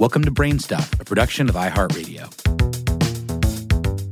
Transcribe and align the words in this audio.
Welcome 0.00 0.24
to 0.24 0.30
Brainstuff, 0.30 0.98
a 0.98 1.04
production 1.04 1.50
of 1.50 1.56
iHeartRadio. 1.56 2.24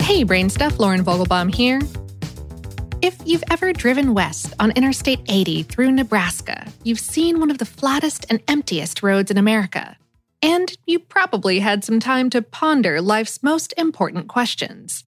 Hey, 0.03 0.23
Brainstuff, 0.23 0.79
Lauren 0.79 1.03
Vogelbaum 1.03 1.55
here. 1.55 1.81
If 3.01 3.17
you've 3.25 3.43
ever 3.51 3.73
driven 3.73 4.13
west 4.13 4.53
on 4.61 4.71
Interstate 4.73 5.21
80 5.31 5.63
through 5.63 5.93
Nebraska, 5.93 6.71
you've 6.85 7.01
seen 7.01 7.41
one 7.41 7.51
of 7.51 7.57
the 7.57 7.65
flattest 7.65 8.27
and 8.29 8.43
emptiest 8.49 9.03
roads 9.03 9.31
in 9.31 9.39
America. 9.39 9.97
And 10.43 10.71
you 10.85 10.99
probably 10.99 11.61
had 11.61 11.83
some 11.83 12.01
time 12.01 12.29
to 12.31 12.43
ponder 12.43 13.01
life's 13.01 13.43
most 13.43 13.73
important 13.79 14.29
questions. 14.29 15.05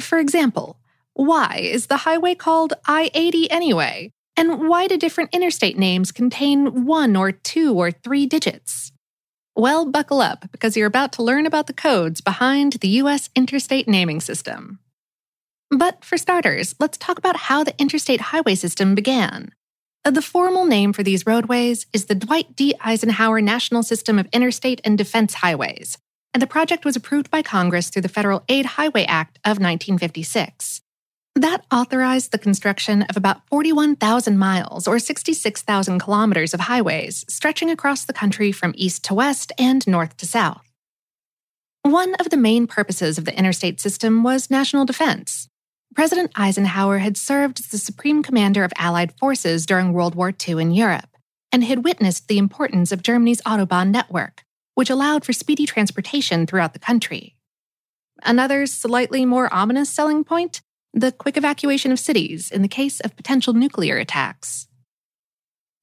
For 0.00 0.18
example, 0.18 0.80
why 1.12 1.60
is 1.62 1.86
the 1.86 1.98
highway 1.98 2.34
called 2.34 2.72
I 2.88 3.12
80 3.14 3.48
anyway? 3.52 4.10
And 4.36 4.68
why 4.68 4.88
do 4.88 4.98
different 4.98 5.32
interstate 5.32 5.78
names 5.78 6.10
contain 6.10 6.84
one 6.84 7.14
or 7.14 7.30
two 7.30 7.74
or 7.74 7.92
three 7.92 8.26
digits? 8.26 8.90
Well, 9.58 9.86
buckle 9.86 10.20
up 10.20 10.52
because 10.52 10.76
you're 10.76 10.86
about 10.86 11.12
to 11.12 11.22
learn 11.22 11.46
about 11.46 11.66
the 11.66 11.72
codes 11.72 12.20
behind 12.20 12.74
the 12.74 12.88
U.S. 13.00 13.30
interstate 13.34 13.88
naming 13.88 14.20
system. 14.20 14.80
But 15.70 16.04
for 16.04 16.18
starters, 16.18 16.74
let's 16.78 16.98
talk 16.98 17.16
about 17.16 17.36
how 17.36 17.64
the 17.64 17.74
interstate 17.80 18.20
highway 18.20 18.54
system 18.54 18.94
began. 18.94 19.52
The 20.04 20.20
formal 20.20 20.66
name 20.66 20.92
for 20.92 21.02
these 21.02 21.24
roadways 21.26 21.86
is 21.94 22.04
the 22.04 22.14
Dwight 22.14 22.54
D. 22.54 22.74
Eisenhower 22.84 23.40
National 23.40 23.82
System 23.82 24.18
of 24.18 24.28
Interstate 24.30 24.82
and 24.84 24.98
Defense 24.98 25.32
Highways, 25.32 25.96
and 26.34 26.42
the 26.42 26.46
project 26.46 26.84
was 26.84 26.94
approved 26.94 27.30
by 27.30 27.40
Congress 27.40 27.88
through 27.88 28.02
the 28.02 28.08
Federal 28.08 28.44
Aid 28.50 28.66
Highway 28.66 29.06
Act 29.06 29.38
of 29.38 29.58
1956. 29.58 30.82
That 31.36 31.66
authorized 31.70 32.32
the 32.32 32.38
construction 32.38 33.02
of 33.02 33.16
about 33.18 33.46
41,000 33.48 34.38
miles 34.38 34.88
or 34.88 34.98
66,000 34.98 35.98
kilometers 35.98 36.54
of 36.54 36.60
highways 36.60 37.26
stretching 37.28 37.68
across 37.68 38.06
the 38.06 38.14
country 38.14 38.52
from 38.52 38.72
east 38.74 39.04
to 39.04 39.14
west 39.14 39.52
and 39.58 39.86
north 39.86 40.16
to 40.16 40.26
south. 40.26 40.66
One 41.82 42.14
of 42.14 42.30
the 42.30 42.38
main 42.38 42.66
purposes 42.66 43.18
of 43.18 43.26
the 43.26 43.38
interstate 43.38 43.82
system 43.82 44.22
was 44.22 44.50
national 44.50 44.86
defense. 44.86 45.46
President 45.94 46.32
Eisenhower 46.36 46.98
had 46.98 47.18
served 47.18 47.60
as 47.60 47.66
the 47.66 47.76
supreme 47.76 48.22
commander 48.22 48.64
of 48.64 48.72
Allied 48.78 49.12
forces 49.18 49.66
during 49.66 49.92
World 49.92 50.14
War 50.14 50.32
II 50.48 50.62
in 50.62 50.70
Europe 50.70 51.18
and 51.52 51.62
had 51.62 51.84
witnessed 51.84 52.28
the 52.28 52.38
importance 52.38 52.92
of 52.92 53.02
Germany's 53.02 53.42
Autobahn 53.42 53.90
network, 53.90 54.42
which 54.74 54.88
allowed 54.88 55.22
for 55.22 55.34
speedy 55.34 55.66
transportation 55.66 56.46
throughout 56.46 56.72
the 56.72 56.78
country. 56.78 57.36
Another 58.22 58.64
slightly 58.64 59.26
more 59.26 59.52
ominous 59.52 59.90
selling 59.90 60.24
point 60.24 60.62
the 60.96 61.12
quick 61.12 61.36
evacuation 61.36 61.92
of 61.92 62.00
cities 62.00 62.50
in 62.50 62.62
the 62.62 62.68
case 62.68 63.00
of 63.00 63.14
potential 63.16 63.52
nuclear 63.52 63.98
attacks. 63.98 64.66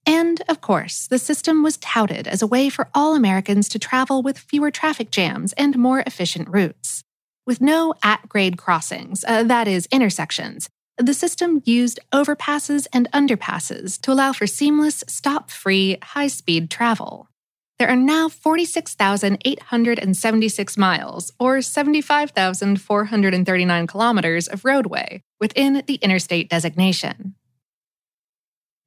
And, 0.07 0.41
of 0.49 0.59
course, 0.59 1.07
the 1.07 1.19
system 1.19 1.61
was 1.61 1.77
touted 1.77 2.27
as 2.27 2.41
a 2.41 2.47
way 2.47 2.67
for 2.67 2.89
all 2.95 3.15
Americans 3.15 3.69
to 3.69 3.79
travel 3.79 4.23
with 4.23 4.39
fewer 4.39 4.71
traffic 4.71 5.11
jams 5.11 5.53
and 5.53 5.77
more 5.77 6.03
efficient 6.05 6.49
routes. 6.49 7.03
With 7.45 7.61
no 7.61 7.93
at 8.03 8.27
grade 8.27 8.57
crossings, 8.57 9.23
uh, 9.25 9.43
that 9.43 9.67
is, 9.67 9.87
intersections, 9.91 10.67
the 10.97 11.13
system 11.13 11.61
used 11.63 11.99
overpasses 12.11 12.87
and 12.91 13.09
underpasses 13.11 14.01
to 14.01 14.11
allow 14.11 14.33
for 14.33 14.47
seamless, 14.47 15.03
stop 15.07 15.51
free, 15.51 15.97
high 16.01 16.27
speed 16.27 16.71
travel. 16.71 17.29
There 17.83 17.91
are 17.91 17.97
now 17.97 18.29
46,876 18.29 20.77
miles, 20.77 21.33
or 21.37 21.61
75,439 21.61 23.87
kilometers 23.87 24.47
of 24.47 24.63
roadway 24.63 25.21
within 25.41 25.83
the 25.85 25.95
interstate 25.95 26.49
designation. 26.49 27.35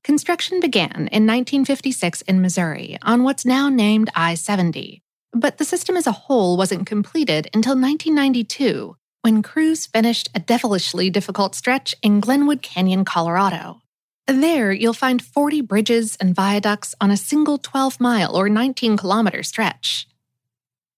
Construction 0.03 0.61
began 0.61 1.11
in 1.13 1.27
1956 1.27 2.23
in 2.23 2.41
Missouri 2.41 2.97
on 3.03 3.23
what's 3.23 3.45
now 3.45 3.69
named 3.69 4.09
I 4.15 4.33
70, 4.33 5.03
but 5.35 5.59
the 5.59 5.67
system 5.67 5.99
as 5.99 6.07
a 6.07 6.13
whole 6.13 6.57
wasn't 6.57 6.87
completed 6.87 7.51
until 7.53 7.75
1992 7.75 8.97
when 9.21 9.43
crews 9.43 9.85
finished 9.85 10.31
a 10.35 10.41
devilishly 10.41 11.11
difficult 11.11 11.55
stretch 11.55 11.95
in 12.01 12.21
Glenwood 12.21 12.63
Canyon, 12.63 13.05
Colorado. 13.05 13.83
There, 14.29 14.73
you'll 14.73 14.93
find 14.93 15.23
40 15.23 15.61
bridges 15.61 16.17
and 16.17 16.35
viaducts 16.35 16.97
on 17.01 17.13
a 17.13 17.17
single 17.17 17.59
12 17.59 18.01
mile 18.01 18.37
or 18.37 18.49
19 18.49 18.97
kilometer 18.97 19.45
stretch. 19.45 20.09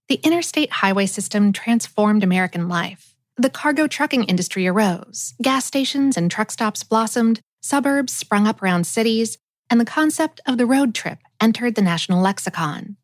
The 0.08 0.20
interstate 0.22 0.72
highway 0.72 1.04
system 1.04 1.52
transformed 1.52 2.25
American 2.25 2.69
life. 2.69 3.14
The 3.36 3.50
cargo 3.50 3.86
trucking 3.86 4.25
industry 4.25 4.66
arose, 4.66 5.34
gas 5.42 5.66
stations 5.66 6.16
and 6.16 6.30
truck 6.30 6.50
stops 6.50 6.82
blossomed, 6.82 7.40
suburbs 7.60 8.16
sprung 8.16 8.46
up 8.46 8.62
around 8.62 8.86
cities, 8.86 9.36
and 9.69 9.78
the 9.78 9.84
concept 9.84 10.40
of 10.46 10.56
the 10.56 10.66
road 10.66 10.94
trip 10.94 11.19
entered 11.38 11.75
the 11.75 11.82
national 11.82 12.22
lexicon. 12.22 12.96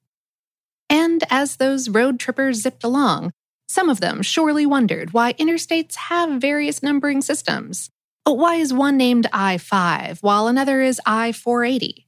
And 0.88 1.22
as 1.28 1.56
those 1.56 1.90
road 1.90 2.18
trippers 2.18 2.62
zipped 2.62 2.82
along, 2.82 3.32
some 3.68 3.90
of 3.90 4.00
them 4.00 4.22
surely 4.22 4.64
wondered 4.64 5.12
why 5.12 5.34
interstates 5.34 5.96
have 5.96 6.40
various 6.40 6.82
numbering 6.82 7.20
systems. 7.20 7.90
But 8.24 8.38
why 8.38 8.56
is 8.56 8.72
one 8.72 8.96
named 8.96 9.26
I 9.32 9.58
5 9.58 10.20
while 10.20 10.46
another 10.46 10.80
is 10.80 11.00
I 11.04 11.32
480? 11.32 12.06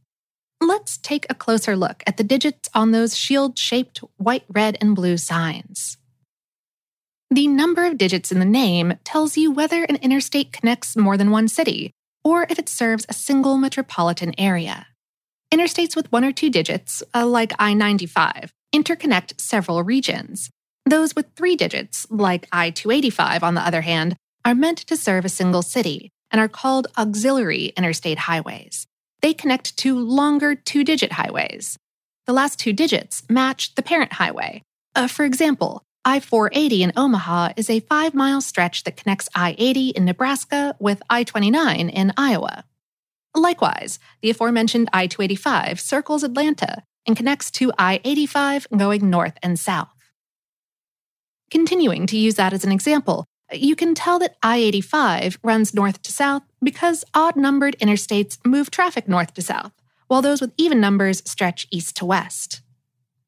Let's 0.61 0.97
take 0.97 1.27
a 1.29 1.35
closer 1.35 1.77
look 1.77 2.03
at 2.07 2.17
the 2.17 2.25
digits 2.25 2.71
on 2.75 2.91
those 2.91 3.17
shield 3.17 3.59
shaped 3.59 4.01
white, 4.17 4.45
red, 4.49 4.79
and 4.81 4.97
blue 4.97 5.19
signs. 5.19 5.99
The 7.31 7.49
number 7.49 7.85
of 7.85 7.99
digits 7.99 8.33
in 8.33 8.39
the 8.39 8.45
name 8.45 8.95
tells 9.05 9.37
you 9.37 9.51
whether 9.51 9.85
an 9.85 9.97
interstate 9.97 10.53
connects 10.53 10.97
more 10.97 11.17
than 11.17 11.31
one 11.31 11.49
city 11.49 11.91
or 12.25 12.47
if 12.49 12.59
it 12.59 12.69
serves 12.69 13.05
a 13.09 13.15
single 13.15 13.59
metropolitan 13.59 14.35
area. 14.39 14.87
Interstates 15.53 15.95
with 15.95 16.11
one 16.11 16.25
or 16.25 16.33
two 16.33 16.51
digits, 16.51 17.03
uh, 17.15 17.27
like 17.27 17.53
I 17.59 17.75
95, 17.75 18.53
interconnect 18.75 19.41
several 19.41 19.83
regions. 19.83 20.51
Those 20.85 21.15
with 21.15 21.27
three 21.37 21.57
digits, 21.57 22.07
like 22.11 22.49
I 22.51 22.71
285, 22.71 23.45
on 23.45 23.55
the 23.55 23.61
other 23.61 23.83
hand, 23.83 24.17
are 24.47 24.55
meant 24.55 24.79
to 24.79 24.97
serve 24.97 25.25
a 25.25 25.29
single 25.29 25.61
city 25.61 26.13
and 26.31 26.41
are 26.41 26.49
called 26.49 26.87
auxiliary 26.97 27.73
interstate 27.77 28.17
highways. 28.17 28.87
They 29.21 29.35
connect 29.35 29.77
to 29.79 29.99
longer 29.99 30.55
two 30.55 30.85
digit 30.85 31.11
highways. 31.11 31.77
The 32.27 32.33
last 32.33 32.61
two 32.61 32.73
digits 32.73 33.25
match 33.29 33.75
the 33.75 33.83
parent 33.83 34.13
highway. 34.13 34.63
Uh, 34.95 35.09
for 35.09 35.25
example, 35.25 35.83
I 36.05 36.21
480 36.21 36.85
in 36.85 36.93
Omaha 36.97 37.55
is 37.57 37.69
a 37.69 37.81
five 37.81 38.15
mile 38.15 38.41
stretch 38.41 38.85
that 38.85 38.97
connects 38.97 39.29
I 39.35 39.57
80 39.59 39.89
in 39.91 40.05
Nebraska 40.05 40.77
with 40.79 41.03
I 41.11 41.25
29 41.25 41.89
in 41.89 42.13
Iowa. 42.17 42.63
Likewise, 43.35 43.99
the 44.23 44.31
aforementioned 44.31 44.89
I 44.93 45.09
285 45.09 45.81
circles 45.81 46.23
Atlanta 46.23 46.85
and 47.05 47.17
connects 47.17 47.51
to 47.53 47.73
I 47.77 48.01
85 48.05 48.69
going 48.77 49.11
north 49.11 49.39
and 49.43 49.59
south. 49.59 49.89
Continuing 51.51 52.07
to 52.07 52.17
use 52.17 52.37
that 52.37 52.53
as 52.53 52.65
an 52.65 52.71
example, 52.71 53.27
you 53.53 53.77
can 53.77 53.95
tell 53.95 54.19
that 54.19 54.37
I 54.43 54.59
85 54.59 55.39
runs 55.43 55.75
north 55.75 56.03
to 56.03 56.13
south 56.13 56.43
because 56.63 57.05
odd 57.15 57.37
numbered 57.37 57.77
interstates 57.79 58.39
move 58.45 58.71
traffic 58.71 59.09
north 59.09 59.35
to 59.35 59.43
south, 59.43 59.73
while 60.09 60.23
those 60.23 60.41
with 60.41 60.53
even 60.57 60.81
numbers 60.81 61.23
stretch 61.25 61.67
east 61.71 61.97
to 61.97 62.05
west. 62.07 62.63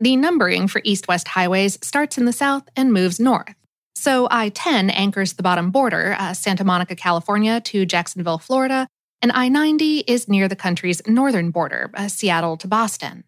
The 0.00 0.16
numbering 0.16 0.68
for 0.68 0.80
east 0.84 1.08
west 1.08 1.28
highways 1.28 1.78
starts 1.82 2.18
in 2.18 2.24
the 2.24 2.32
south 2.32 2.68
and 2.76 2.92
moves 2.92 3.18
north. 3.18 3.54
So 3.96 4.28
I 4.30 4.50
10 4.50 4.90
anchors 4.90 5.32
the 5.32 5.42
bottom 5.42 5.70
border, 5.70 6.14
uh, 6.18 6.32
Santa 6.32 6.62
Monica, 6.62 6.94
California 6.94 7.60
to 7.62 7.84
Jacksonville, 7.84 8.38
Florida, 8.38 8.86
and 9.20 9.32
I 9.32 9.48
90 9.48 10.00
is 10.00 10.28
near 10.28 10.46
the 10.46 10.54
country's 10.54 11.02
northern 11.06 11.50
border, 11.50 11.90
uh, 11.94 12.06
Seattle 12.06 12.56
to 12.58 12.68
Boston. 12.68 13.24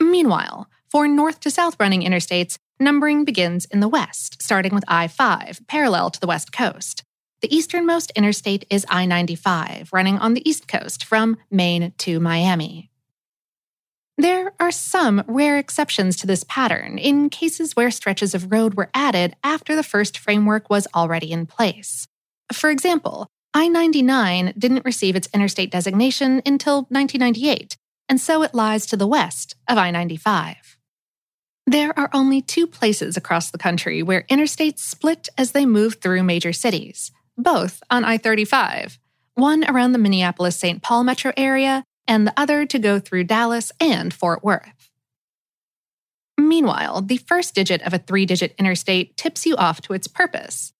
Meanwhile, 0.00 0.70
for 0.90 1.06
north 1.06 1.40
to 1.40 1.50
south 1.50 1.76
running 1.78 2.00
interstates, 2.00 2.56
numbering 2.80 3.24
begins 3.24 3.66
in 3.66 3.80
the 3.80 3.88
west, 3.88 4.42
starting 4.42 4.74
with 4.74 4.84
I 4.88 5.06
5, 5.06 5.60
parallel 5.68 6.10
to 6.10 6.20
the 6.20 6.26
west 6.26 6.52
coast. 6.52 7.04
The 7.42 7.54
easternmost 7.54 8.10
interstate 8.16 8.66
is 8.70 8.84
I 8.88 9.06
95, 9.06 9.90
running 9.92 10.18
on 10.18 10.34
the 10.34 10.48
east 10.48 10.66
coast 10.66 11.04
from 11.04 11.36
Maine 11.50 11.92
to 11.98 12.20
Miami. 12.20 12.90
There 14.18 14.52
are 14.60 14.70
some 14.70 15.24
rare 15.26 15.56
exceptions 15.56 16.16
to 16.16 16.26
this 16.26 16.44
pattern 16.44 16.98
in 16.98 17.30
cases 17.30 17.74
where 17.74 17.90
stretches 17.90 18.34
of 18.34 18.52
road 18.52 18.74
were 18.74 18.90
added 18.92 19.34
after 19.42 19.74
the 19.74 19.82
first 19.82 20.18
framework 20.18 20.68
was 20.68 20.86
already 20.94 21.32
in 21.32 21.46
place. 21.46 22.06
For 22.52 22.68
example, 22.68 23.28
I 23.54 23.68
99 23.68 24.52
didn't 24.58 24.84
receive 24.84 25.16
its 25.16 25.28
interstate 25.32 25.70
designation 25.70 26.42
until 26.44 26.82
1998, 26.90 27.78
and 28.08 28.20
so 28.20 28.42
it 28.42 28.54
lies 28.54 28.84
to 28.86 28.96
the 28.96 29.06
west 29.06 29.56
of 29.66 29.78
I 29.78 29.90
95. 29.90 30.76
There 31.70 31.96
are 31.96 32.10
only 32.12 32.42
two 32.42 32.66
places 32.66 33.16
across 33.16 33.52
the 33.52 33.56
country 33.56 34.02
where 34.02 34.22
interstates 34.22 34.80
split 34.80 35.28
as 35.38 35.52
they 35.52 35.66
move 35.66 35.98
through 36.00 36.24
major 36.24 36.52
cities, 36.52 37.12
both 37.38 37.80
on 37.88 38.04
I 38.04 38.18
35, 38.18 38.98
one 39.34 39.62
around 39.62 39.92
the 39.92 40.00
Minneapolis 40.00 40.56
St. 40.56 40.82
Paul 40.82 41.04
metro 41.04 41.32
area, 41.36 41.84
and 42.08 42.26
the 42.26 42.34
other 42.36 42.66
to 42.66 42.78
go 42.80 42.98
through 42.98 43.22
Dallas 43.22 43.70
and 43.78 44.12
Fort 44.12 44.42
Worth. 44.42 44.90
Meanwhile, 46.36 47.02
the 47.02 47.18
first 47.18 47.54
digit 47.54 47.82
of 47.82 47.94
a 47.94 47.98
three 47.98 48.26
digit 48.26 48.52
interstate 48.58 49.16
tips 49.16 49.46
you 49.46 49.54
off 49.54 49.80
to 49.82 49.92
its 49.92 50.08
purpose. 50.08 50.72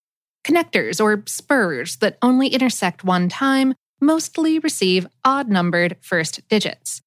Connectors 0.43 1.01
or 1.01 1.23
spurs 1.29 1.99
that 1.99 2.19
only 2.21 2.49
intersect 2.49 3.05
one 3.05 3.29
time 3.29 3.75
mostly 4.01 4.59
receive 4.59 5.07
odd 5.25 5.49
numbered 5.49 5.99
first 6.01 6.41
digits. 6.49 7.01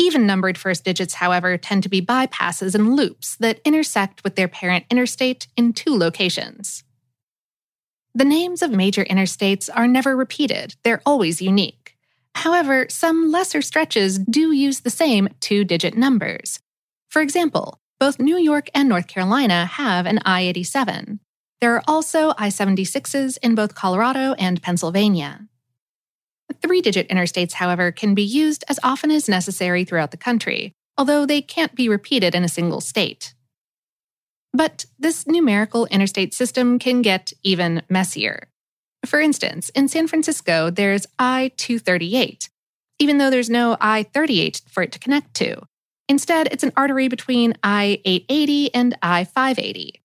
Even 0.00 0.24
numbered 0.24 0.56
first 0.56 0.82
digits, 0.82 1.12
however, 1.12 1.58
tend 1.58 1.82
to 1.82 1.90
be 1.90 2.00
bypasses 2.00 2.74
and 2.74 2.96
loops 2.96 3.36
that 3.36 3.60
intersect 3.66 4.24
with 4.24 4.34
their 4.34 4.48
parent 4.48 4.86
interstate 4.88 5.46
in 5.58 5.74
two 5.74 5.94
locations. 5.94 6.84
The 8.14 8.24
names 8.24 8.62
of 8.62 8.70
major 8.70 9.04
interstates 9.04 9.68
are 9.72 9.86
never 9.86 10.16
repeated, 10.16 10.74
they're 10.84 11.02
always 11.04 11.42
unique. 11.42 11.98
However, 12.34 12.86
some 12.88 13.30
lesser 13.30 13.60
stretches 13.60 14.18
do 14.18 14.52
use 14.52 14.80
the 14.80 14.88
same 14.88 15.28
two 15.38 15.64
digit 15.64 15.94
numbers. 15.94 16.60
For 17.10 17.20
example, 17.20 17.78
both 17.98 18.18
New 18.18 18.38
York 18.38 18.70
and 18.74 18.88
North 18.88 19.06
Carolina 19.06 19.66
have 19.66 20.06
an 20.06 20.20
I 20.24 20.40
87. 20.42 21.20
There 21.60 21.74
are 21.74 21.84
also 21.86 22.32
I 22.38 22.48
76s 22.48 23.36
in 23.42 23.54
both 23.54 23.74
Colorado 23.74 24.32
and 24.38 24.62
Pennsylvania. 24.62 25.49
Three 26.62 26.80
digit 26.80 27.08
interstates, 27.08 27.52
however, 27.52 27.92
can 27.92 28.14
be 28.14 28.22
used 28.22 28.64
as 28.68 28.80
often 28.82 29.10
as 29.10 29.28
necessary 29.28 29.84
throughout 29.84 30.10
the 30.10 30.16
country, 30.16 30.72
although 30.98 31.26
they 31.26 31.42
can't 31.42 31.74
be 31.74 31.88
repeated 31.88 32.34
in 32.34 32.44
a 32.44 32.48
single 32.48 32.80
state. 32.80 33.34
But 34.52 34.86
this 34.98 35.26
numerical 35.26 35.86
interstate 35.86 36.34
system 36.34 36.78
can 36.78 37.02
get 37.02 37.32
even 37.42 37.82
messier. 37.88 38.48
For 39.06 39.20
instance, 39.20 39.70
in 39.70 39.88
San 39.88 40.08
Francisco, 40.08 40.70
there's 40.70 41.06
I 41.18 41.52
238, 41.56 42.50
even 42.98 43.18
though 43.18 43.30
there's 43.30 43.48
no 43.48 43.76
I 43.80 44.02
38 44.02 44.62
for 44.68 44.82
it 44.82 44.92
to 44.92 44.98
connect 44.98 45.34
to. 45.34 45.62
Instead, 46.08 46.48
it's 46.50 46.64
an 46.64 46.72
artery 46.76 47.08
between 47.08 47.54
I 47.62 48.00
880 48.04 48.74
and 48.74 48.98
I 49.00 49.24
580. 49.24 50.02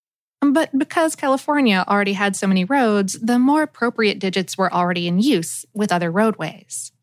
But 0.55 0.69
because 0.77 1.17
California 1.17 1.83
already 1.85 2.13
had 2.13 2.33
so 2.33 2.47
many 2.47 2.63
roads, 2.63 3.19
the 3.19 3.37
more 3.37 3.63
appropriate 3.63 4.19
digits 4.19 4.57
were 4.57 4.73
already 4.73 5.05
in 5.05 5.19
use 5.19 5.65
with 5.73 5.91
other 5.91 6.09
roadways. 6.09 6.93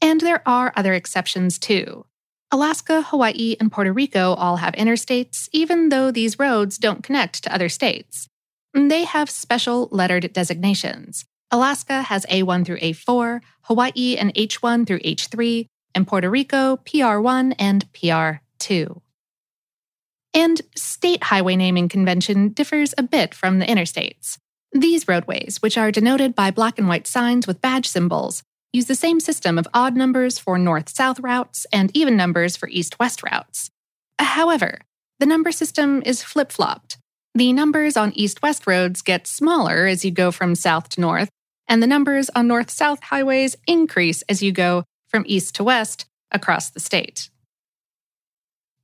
And 0.00 0.20
there 0.20 0.42
are 0.46 0.72
other 0.76 0.94
exceptions 0.94 1.58
too. 1.58 2.06
Alaska, 2.52 3.02
Hawaii, 3.02 3.56
and 3.58 3.72
Puerto 3.72 3.92
Rico 3.92 4.34
all 4.34 4.58
have 4.58 4.74
interstates, 4.74 5.48
even 5.50 5.88
though 5.88 6.12
these 6.12 6.38
roads 6.38 6.78
don't 6.78 7.02
connect 7.02 7.42
to 7.42 7.52
other 7.52 7.68
states. 7.68 8.28
They 8.72 9.02
have 9.02 9.28
special 9.28 9.88
lettered 9.90 10.32
designations. 10.32 11.24
Alaska 11.50 12.02
has 12.02 12.24
A1 12.26 12.64
through 12.64 12.78
A4, 12.78 13.40
Hawaii 13.62 14.16
and 14.16 14.32
H1 14.34 14.86
through 14.86 15.00
H3, 15.00 15.66
and 15.92 16.06
Puerto 16.06 16.30
Rico 16.30 16.76
PR1 16.86 17.56
and 17.58 17.92
PR2. 17.92 19.00
And 20.34 20.60
state 20.76 21.24
highway 21.24 21.56
naming 21.56 21.88
convention 21.88 22.50
differs 22.50 22.94
a 22.98 23.02
bit 23.02 23.34
from 23.34 23.58
the 23.58 23.66
interstates. 23.66 24.38
These 24.72 25.08
roadways, 25.08 25.58
which 25.60 25.78
are 25.78 25.90
denoted 25.90 26.34
by 26.34 26.50
black 26.50 26.78
and 26.78 26.88
white 26.88 27.06
signs 27.06 27.46
with 27.46 27.62
badge 27.62 27.88
symbols, 27.88 28.42
use 28.72 28.86
the 28.86 28.94
same 28.94 29.18
system 29.18 29.58
of 29.58 29.66
odd 29.72 29.96
numbers 29.96 30.38
for 30.38 30.58
north 30.58 30.90
south 30.90 31.18
routes 31.20 31.66
and 31.72 31.90
even 31.96 32.16
numbers 32.16 32.56
for 32.56 32.68
east 32.68 32.98
west 32.98 33.22
routes. 33.22 33.70
However, 34.18 34.80
the 35.18 35.26
number 35.26 35.50
system 35.52 36.02
is 36.04 36.22
flip 36.22 36.52
flopped. 36.52 36.98
The 37.34 37.52
numbers 37.52 37.96
on 37.96 38.12
east 38.12 38.42
west 38.42 38.66
roads 38.66 39.00
get 39.00 39.26
smaller 39.26 39.86
as 39.86 40.04
you 40.04 40.10
go 40.10 40.30
from 40.30 40.54
south 40.54 40.88
to 40.90 41.00
north, 41.00 41.30
and 41.66 41.82
the 41.82 41.86
numbers 41.86 42.30
on 42.34 42.46
north 42.46 42.70
south 42.70 43.02
highways 43.02 43.56
increase 43.66 44.22
as 44.22 44.42
you 44.42 44.52
go 44.52 44.84
from 45.08 45.24
east 45.26 45.54
to 45.56 45.64
west 45.64 46.06
across 46.30 46.70
the 46.70 46.80
state. 46.80 47.30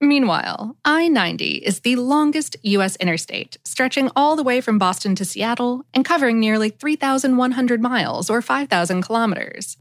Meanwhile, 0.00 0.76
I 0.84 1.08
90 1.08 1.56
is 1.56 1.80
the 1.80 1.96
longest 1.96 2.56
U.S. 2.62 2.96
interstate, 2.96 3.56
stretching 3.64 4.10
all 4.16 4.36
the 4.36 4.42
way 4.42 4.60
from 4.60 4.78
Boston 4.78 5.14
to 5.14 5.24
Seattle 5.24 5.84
and 5.94 6.04
covering 6.04 6.38
nearly 6.40 6.68
3,100 6.68 7.80
miles 7.80 8.28
or 8.28 8.42
5,000 8.42 9.02
kilometers. 9.02 9.76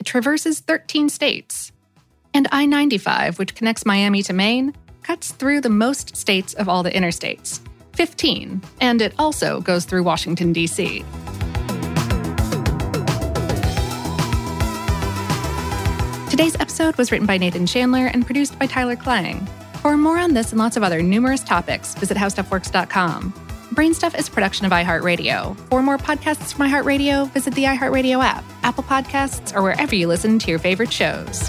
It 0.00 0.04
traverses 0.06 0.60
13 0.60 1.08
states. 1.08 1.72
And 2.34 2.48
I 2.50 2.66
95, 2.66 3.38
which 3.38 3.54
connects 3.54 3.86
Miami 3.86 4.22
to 4.24 4.32
Maine, 4.32 4.74
cuts 5.02 5.30
through 5.30 5.60
the 5.60 5.70
most 5.70 6.16
states 6.16 6.54
of 6.54 6.68
all 6.68 6.82
the 6.82 6.90
interstates 6.90 7.60
15, 7.92 8.60
and 8.80 9.00
it 9.00 9.14
also 9.18 9.60
goes 9.60 9.84
through 9.84 10.02
Washington, 10.02 10.52
D.C. 10.52 11.04
Today's 16.34 16.56
episode 16.58 16.98
was 16.98 17.12
written 17.12 17.28
by 17.28 17.38
Nathan 17.38 17.64
Chandler 17.64 18.06
and 18.06 18.26
produced 18.26 18.58
by 18.58 18.66
Tyler 18.66 18.96
Klang. 18.96 19.46
For 19.74 19.96
more 19.96 20.18
on 20.18 20.34
this 20.34 20.50
and 20.50 20.58
lots 20.58 20.76
of 20.76 20.82
other 20.82 21.00
numerous 21.00 21.44
topics, 21.44 21.94
visit 21.94 22.16
howstuffworks.com. 22.16 23.32
Brainstuff 23.72 24.18
is 24.18 24.28
production 24.28 24.66
of 24.66 24.72
iHeartRadio. 24.72 25.56
For 25.70 25.80
more 25.80 25.96
podcasts 25.96 26.52
from 26.52 26.68
iHeartRadio, 26.68 27.30
visit 27.30 27.54
the 27.54 27.62
iHeartRadio 27.62 28.20
app. 28.20 28.42
Apple 28.64 28.82
Podcasts, 28.82 29.54
or 29.54 29.62
wherever 29.62 29.94
you 29.94 30.08
listen 30.08 30.40
to 30.40 30.50
your 30.50 30.58
favorite 30.58 30.92
shows. 30.92 31.48